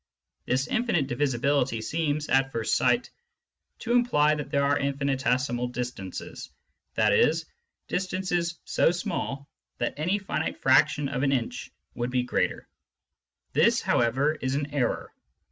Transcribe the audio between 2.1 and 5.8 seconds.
at first sight, to imply that there are infinitesimal